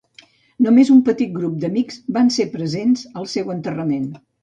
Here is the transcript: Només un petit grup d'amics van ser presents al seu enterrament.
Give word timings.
Només 0.67 0.89
un 0.95 1.03
petit 1.09 1.35
grup 1.35 1.61
d'amics 1.65 2.01
van 2.17 2.35
ser 2.39 2.49
presents 2.57 3.07
al 3.23 3.33
seu 3.39 3.57
enterrament. 3.61 4.15